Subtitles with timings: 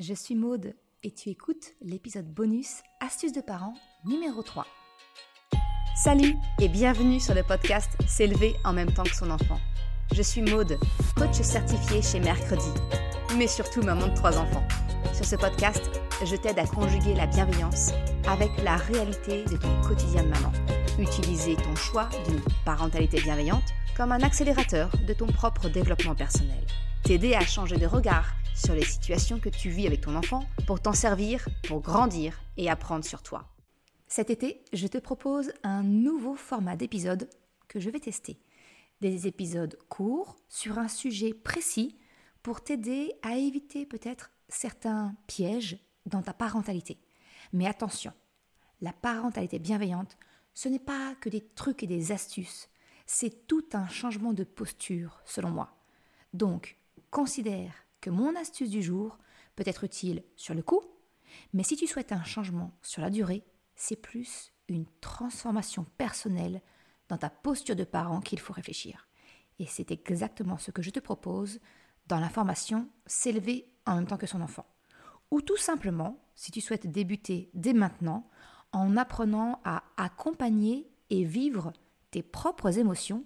[0.00, 0.74] je suis Maude
[1.04, 4.66] et tu écoutes l'épisode bonus Astuces de parents numéro 3.
[5.96, 9.60] Salut et bienvenue sur le podcast S'élever en même temps que son enfant.
[10.12, 10.78] Je suis Maude,
[11.16, 12.70] coach certifié chez Mercredi,
[13.38, 14.66] mais surtout maman de trois enfants.
[15.12, 15.88] Sur ce podcast,
[16.24, 17.92] je t'aide à conjuguer la bienveillance
[18.26, 20.52] avec la réalité de ton quotidien de maman.
[20.98, 26.66] Utiliser ton choix d'une parentalité bienveillante comme un accélérateur de ton propre développement personnel.
[27.04, 30.80] T'aider à changer de regard sur les situations que tu vis avec ton enfant pour
[30.80, 33.48] t'en servir, pour grandir et apprendre sur toi.
[34.06, 37.28] Cet été, je te propose un nouveau format d'épisode
[37.68, 38.38] que je vais tester.
[39.00, 41.98] Des épisodes courts sur un sujet précis
[42.42, 46.98] pour t'aider à éviter peut-être certains pièges dans ta parentalité.
[47.52, 48.12] Mais attention,
[48.80, 50.16] la parentalité bienveillante,
[50.54, 52.68] ce n'est pas que des trucs et des astuces,
[53.06, 55.76] c'est tout un changement de posture selon moi.
[56.32, 56.78] Donc,
[57.10, 59.18] considère mon astuce du jour
[59.56, 60.82] peut être utile sur le coup,
[61.52, 63.44] mais si tu souhaites un changement sur la durée,
[63.74, 66.62] c'est plus une transformation personnelle
[67.08, 69.08] dans ta posture de parent qu'il faut réfléchir.
[69.58, 71.60] Et c'est exactement ce que je te propose
[72.06, 74.66] dans la formation S'élever en même temps que son enfant.
[75.30, 78.28] Ou tout simplement, si tu souhaites débuter dès maintenant,
[78.72, 81.72] en apprenant à accompagner et vivre
[82.10, 83.24] tes propres émotions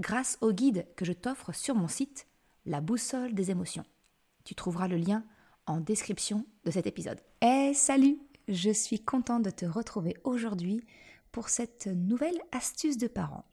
[0.00, 2.26] grâce au guide que je t'offre sur mon site,
[2.66, 3.84] La boussole des émotions.
[4.48, 5.26] Tu trouveras le lien
[5.66, 7.20] en description de cet épisode.
[7.42, 8.16] Eh salut
[8.48, 10.80] Je suis contente de te retrouver aujourd'hui
[11.32, 13.44] pour cette nouvelle astuce de parents.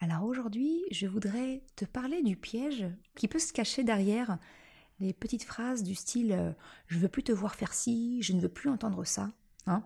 [0.00, 4.36] Alors aujourd'hui, je voudrais te parler du piège qui peut se cacher derrière
[5.00, 6.52] les petites phrases du style euh,
[6.86, 9.32] je veux plus te voir faire ci, je ne veux plus entendre ça.
[9.66, 9.82] Hein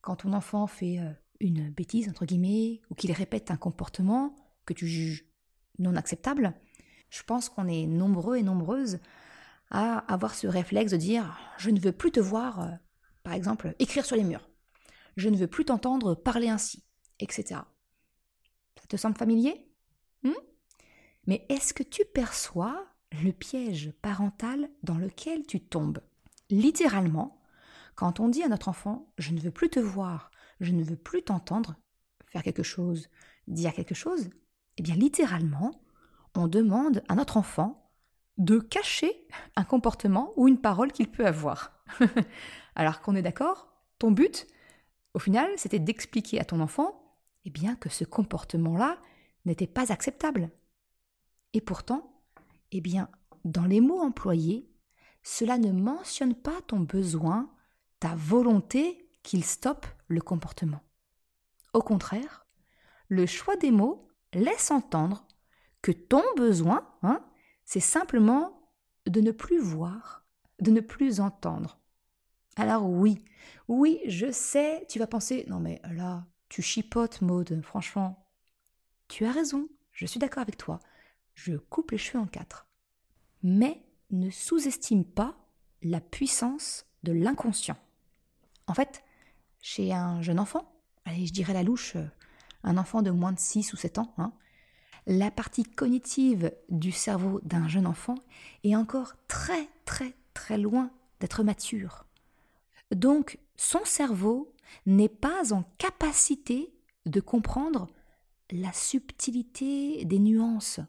[0.00, 4.34] Quand ton enfant fait euh, une bêtise, entre guillemets, ou qu'il répète un comportement
[4.64, 5.26] que tu juges
[5.78, 6.54] non acceptable,
[7.10, 9.00] je pense qu'on est nombreux et nombreuses
[9.74, 12.70] avoir ce réflexe de dire je ne veux plus te voir, euh,
[13.22, 14.48] par exemple, écrire sur les murs.
[15.16, 16.84] Je ne veux plus t'entendre parler ainsi,
[17.20, 17.60] etc.
[18.80, 19.68] Ça te semble familier?
[20.22, 20.32] Hmm?
[21.26, 22.86] Mais est-ce que tu perçois
[23.22, 26.00] le piège parental dans lequel tu tombes?
[26.50, 27.40] Littéralement,
[27.94, 30.96] quand on dit à notre enfant je ne veux plus te voir, je ne veux
[30.96, 31.76] plus t'entendre
[32.26, 33.08] faire quelque chose,
[33.46, 34.30] dire quelque chose,
[34.76, 35.80] eh bien littéralement,
[36.34, 37.83] on demande à notre enfant
[38.38, 41.84] de cacher un comportement ou une parole qu'il peut avoir.
[42.74, 43.68] Alors qu'on est d'accord,
[43.98, 44.46] ton but,
[45.14, 47.00] au final, c'était d'expliquer à ton enfant
[47.44, 48.98] eh bien, que ce comportement-là
[49.44, 50.50] n'était pas acceptable.
[51.52, 52.22] Et pourtant,
[52.72, 53.08] eh bien,
[53.44, 54.68] dans les mots employés,
[55.22, 57.50] cela ne mentionne pas ton besoin,
[58.00, 60.80] ta volonté qu'il stoppe le comportement.
[61.72, 62.46] Au contraire,
[63.08, 65.26] le choix des mots laisse entendre
[65.82, 67.24] que ton besoin, hein,
[67.64, 68.70] c'est simplement
[69.06, 70.24] de ne plus voir,
[70.60, 71.80] de ne plus entendre.
[72.56, 73.24] Alors oui,
[73.68, 78.28] oui, je sais, tu vas penser, non mais là, tu chipotes, Maude, franchement.
[79.08, 80.78] Tu as raison, je suis d'accord avec toi.
[81.34, 82.68] Je coupe les cheveux en quatre.
[83.42, 85.36] Mais ne sous-estime pas
[85.82, 87.76] la puissance de l'inconscient.
[88.66, 89.04] En fait,
[89.60, 90.72] chez un jeune enfant,
[91.04, 92.06] allez, je dirais la louche, euh,
[92.62, 94.32] un enfant de moins de 6 ou 7 ans, hein,
[95.06, 98.16] la partie cognitive du cerveau d'un jeune enfant
[98.62, 102.06] est encore très très très loin d'être mature.
[102.94, 104.52] Donc son cerveau
[104.86, 106.72] n'est pas en capacité
[107.06, 107.88] de comprendre
[108.50, 110.80] la subtilité des nuances.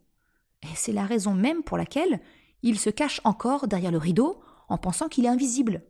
[0.64, 2.22] Et c'est la raison même pour laquelle
[2.64, 5.84] il se cache encore derrière le rideau en pensant qu'il est invisible.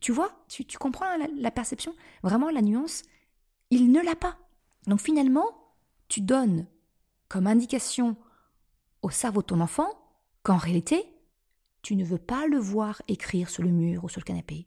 [0.00, 1.06] Tu, vois, tu, comprends
[1.36, 1.94] la perception?
[2.22, 3.02] Vraiment, la nuance,
[3.70, 4.38] il ne l'a pas.
[4.86, 5.46] Donc finalement,
[6.08, 6.66] tu donnes
[7.30, 8.16] comme indication
[9.02, 9.88] au cerveau de ton enfant
[10.42, 11.06] qu'en réalité,
[11.80, 14.66] tu ne veux pas le voir écrire sur le mur ou sur le canapé.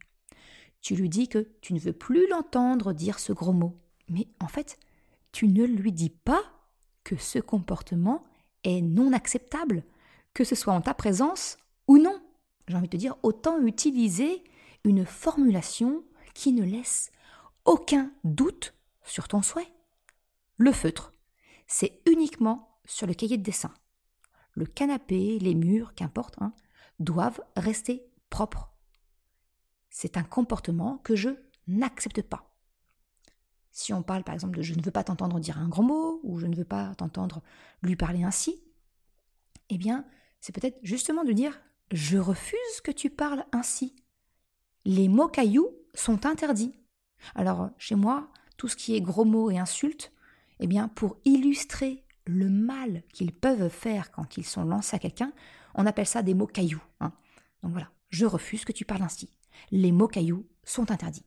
[0.80, 3.78] Tu lui dis que tu ne veux plus l'entendre dire ce gros mot.
[4.08, 4.78] Mais en fait,
[5.30, 6.42] tu ne lui dis pas
[7.04, 8.24] que ce comportement
[8.64, 9.84] est non acceptable,
[10.32, 12.18] que ce soit en ta présence ou non.
[12.66, 14.42] J'ai envie de te dire, autant utiliser
[14.84, 16.02] une formulation
[16.32, 17.12] qui ne laisse
[17.66, 18.74] aucun doute
[19.04, 19.70] sur ton souhait.
[20.56, 21.13] Le feutre
[21.76, 23.74] c'est uniquement sur le cahier de dessin.
[24.52, 26.54] Le canapé, les murs, qu'importe, hein,
[27.00, 28.72] doivent rester propres.
[29.90, 31.30] C'est un comportement que je
[31.66, 32.54] n'accepte pas.
[33.72, 36.20] Si on parle par exemple de je ne veux pas t'entendre dire un grand mot
[36.22, 37.42] ou je ne veux pas t'entendre
[37.82, 38.62] lui parler ainsi,
[39.68, 40.04] eh bien,
[40.40, 41.60] c'est peut-être justement de dire
[41.90, 43.96] je refuse que tu parles ainsi.
[44.84, 46.78] Les mots cailloux sont interdits.
[47.34, 50.13] Alors, chez moi, tout ce qui est gros mots et insultes,
[50.60, 55.32] eh bien, pour illustrer le mal qu'ils peuvent faire quand ils sont lancés à quelqu'un,
[55.74, 56.82] on appelle ça des mots cailloux.
[57.00, 57.12] Hein.
[57.62, 59.30] Donc voilà, je refuse que tu parles ainsi.
[59.70, 61.26] Les mots cailloux sont interdits.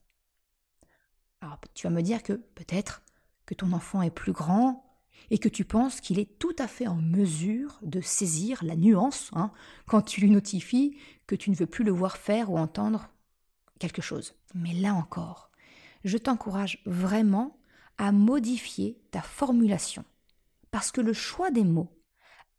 [1.42, 3.04] Alors tu vas me dire que peut-être
[3.46, 4.84] que ton enfant est plus grand
[5.30, 9.32] et que tu penses qu'il est tout à fait en mesure de saisir la nuance
[9.34, 9.52] hein,
[9.88, 13.10] quand tu lui notifies que tu ne veux plus le voir faire ou entendre
[13.80, 14.36] quelque chose.
[14.56, 15.52] Mais là encore,
[16.04, 17.58] je t'encourage vraiment
[17.98, 20.06] à modifier ta formulation
[20.72, 21.90] parce que le choix des mots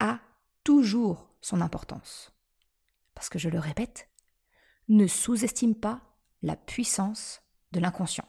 [0.01, 0.21] a
[0.65, 2.33] toujours son importance.
[3.15, 4.09] Parce que je le répète,
[4.89, 6.03] ne sous-estime pas
[6.43, 7.43] la puissance
[7.73, 8.27] de l'inconscient.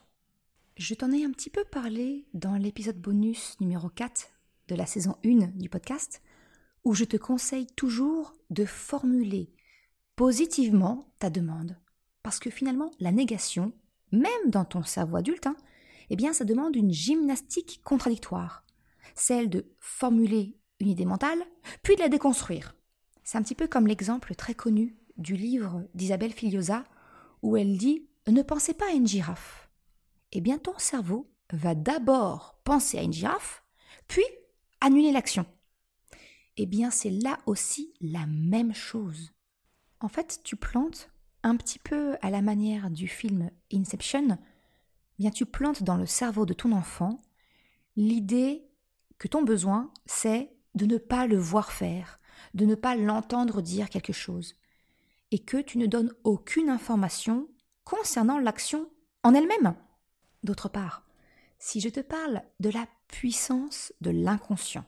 [0.78, 4.28] Je t'en ai un petit peu parlé dans l'épisode bonus numéro 4
[4.68, 6.22] de la saison 1 du podcast,
[6.84, 9.52] où je te conseille toujours de formuler
[10.16, 11.78] positivement ta demande.
[12.24, 13.74] Parce que finalement, la négation,
[14.12, 15.58] même dans ton cerveau adulte, hein,
[16.10, 18.64] eh bien, ça demande une gymnastique contradictoire.
[19.16, 21.40] Celle de formuler une idée mentale,
[21.84, 22.76] puis de la déconstruire.
[23.24, 26.86] C'est un petit peu comme l'exemple très connu du livre d'Isabelle Filiosa,
[27.42, 29.70] où elle dit Ne pensez pas à une girafe
[30.32, 33.64] eh bien ton cerveau va d'abord penser à une girafe,
[34.08, 34.24] puis
[34.82, 35.46] annuler l'action.
[36.58, 39.32] Eh bien c'est là aussi la même chose.
[40.02, 41.10] En fait, tu plantes
[41.44, 44.38] un petit peu à la manière du film Inception,
[45.20, 47.22] bien tu plantes dans le cerveau de ton enfant
[47.96, 48.66] l'idée
[49.18, 52.20] que ton besoin, c'est de ne pas le voir faire,
[52.54, 54.56] de ne pas l'entendre dire quelque chose,
[55.32, 57.50] et que tu ne donnes aucune information
[57.84, 58.90] concernant l'action
[59.24, 59.76] en elle-même.
[60.44, 61.06] D'autre part,
[61.60, 64.86] si je te parle de la puissance de l'inconscient,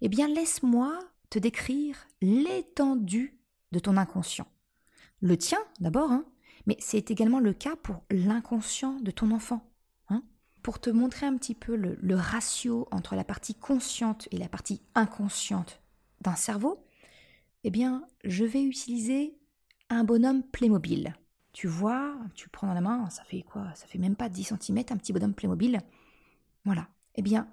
[0.00, 0.96] eh bien laisse-moi
[1.30, 3.40] te décrire l'étendue
[3.72, 4.46] de ton inconscient.
[5.20, 6.24] Le tien d'abord, hein,
[6.68, 9.72] mais c'est également le cas pour l'inconscient de ton enfant.
[10.10, 10.22] Hein.
[10.62, 14.82] Pour te montrer un petit peu le, ratio entre la partie consciente et la partie
[14.94, 15.80] inconsciente
[16.20, 16.84] d'un cerveau,
[17.64, 19.38] eh bien, je vais utiliser
[19.88, 21.14] un bonhomme Playmobil
[21.54, 24.54] tu vois, tu prends dans la main, ça fait quoi Ça fait même pas 10
[24.60, 25.80] cm, un petit bonhomme Playmobil.
[26.64, 26.86] Voilà.
[27.16, 27.52] Eh bien,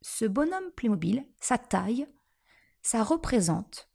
[0.00, 2.06] ce bonhomme Playmobil, sa taille,
[2.80, 3.90] ça représente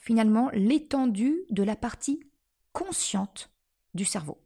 [0.00, 2.20] finalement l'étendue de la partie
[2.72, 3.53] consciente
[3.94, 4.38] du cerveau.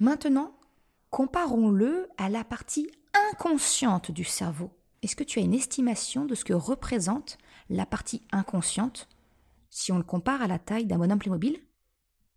[0.00, 0.58] Maintenant,
[1.10, 2.90] comparons-le à la partie
[3.32, 4.70] inconsciente du cerveau.
[5.02, 7.36] Est-ce que tu as une estimation de ce que représente
[7.68, 9.10] la partie inconsciente?
[9.68, 11.60] Si on le compare à la taille d'un bonhomme Playmobil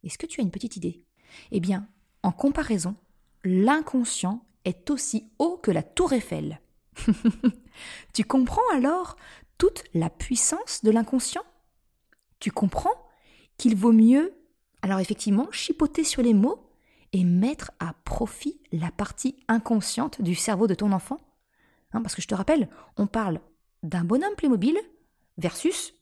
[0.04, 1.06] est-ce que tu as une petite idée?
[1.52, 1.88] Eh bien,
[2.24, 2.98] en comparaison,
[3.46, 6.60] l'inconscient est aussi haut que la tour Eiffel.
[8.14, 9.16] tu comprends alors
[9.58, 11.44] toute la puissance de l'inconscient?
[12.40, 13.08] Tu comprends
[13.58, 14.36] qu'il vaut mieux,
[14.84, 16.70] alors effectivement, chipoter sur les mots
[17.14, 21.20] et mettre à profit la partie inconsciente du cerveau de ton enfant
[21.94, 23.40] hein, Parce que je te rappelle, on parle
[23.82, 24.78] d'un bonhomme Playmobil
[25.38, 25.94] versus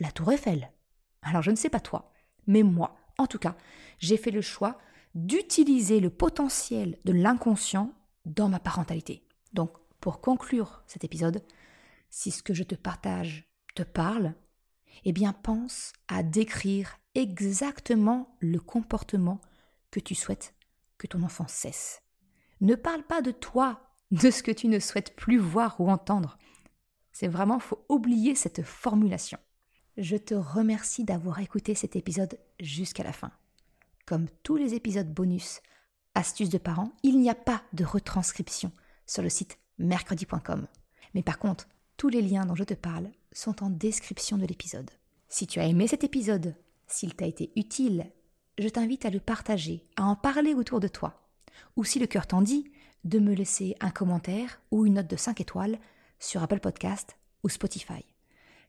[0.00, 0.72] la tour Eiffel.
[1.20, 2.14] Alors je ne sais pas toi,
[2.46, 3.56] mais moi, en tout cas,
[3.98, 4.78] j'ai fait le choix
[5.14, 7.92] d'utiliser le potentiel de l'inconscient
[8.24, 9.22] dans ma parentalité.
[9.52, 11.42] Donc, pour conclure cet épisode,
[12.08, 14.34] si ce que je te partage te parle,
[15.04, 19.40] eh bien pense à décrire exactement le comportement
[19.90, 20.54] que tu souhaites
[20.98, 22.02] que ton enfant cesse.
[22.60, 23.80] Ne parle pas de toi,
[24.10, 26.38] de ce que tu ne souhaites plus voir ou entendre.
[27.12, 29.38] C'est vraiment, faut oublier cette formulation.
[29.96, 33.32] Je te remercie d'avoir écouté cet épisode jusqu'à la fin.
[34.06, 35.60] Comme tous les épisodes bonus,
[36.14, 38.72] astuces de parents, il n'y a pas de retranscription
[39.06, 40.66] sur le site mercredi.com.
[41.14, 44.90] Mais par contre, tous les liens dont je te parle sont en description de l'épisode.
[45.28, 46.54] Si tu as aimé cet épisode,
[46.90, 48.10] s'il t'a été utile,
[48.58, 51.28] je t'invite à le partager, à en parler autour de toi.
[51.76, 52.70] Ou si le cœur t'en dit,
[53.04, 55.78] de me laisser un commentaire ou une note de 5 étoiles
[56.18, 58.04] sur Apple Podcast ou Spotify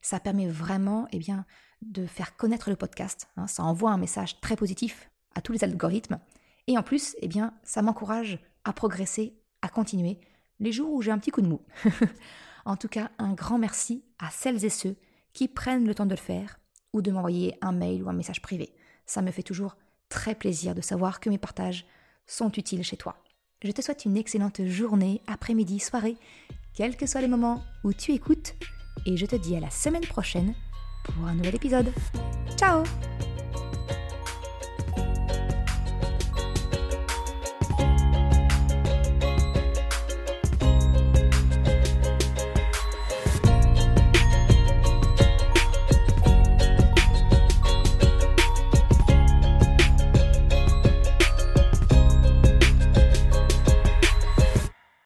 [0.01, 1.45] ça permet vraiment eh bien,
[1.81, 3.27] de faire connaître le podcast.
[3.37, 3.47] Hein.
[3.47, 6.19] ça envoie un message très positif à tous les algorithmes.
[6.67, 10.19] Et en plus, eh bien, ça m'encourage à progresser, à continuer,
[10.59, 11.61] les jours où j'ai un petit coup de mou.
[12.65, 14.95] en tout cas, un grand merci à celles et ceux
[15.33, 16.59] qui prennent le temps de le faire
[16.93, 18.73] ou de m'envoyer un mail ou un message privé.
[19.05, 19.77] Ça me fait toujours
[20.09, 21.85] très plaisir de savoir que mes partages
[22.27, 23.15] sont utiles chez toi.
[23.63, 26.17] Je te souhaite une excellente journée, après-midi, soirée,
[26.73, 28.55] quels que soient les moments où tu écoutes
[29.05, 30.53] et je te dis à la semaine prochaine
[31.03, 31.91] pour un nouvel épisode.
[32.57, 32.83] Ciao